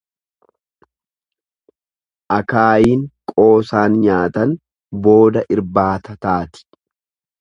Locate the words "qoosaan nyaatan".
3.33-4.57